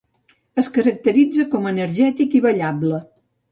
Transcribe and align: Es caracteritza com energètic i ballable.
Es 0.61 0.69
caracteritza 0.77 1.45
com 1.53 1.69
energètic 1.73 2.37
i 2.41 2.43
ballable. 2.49 3.07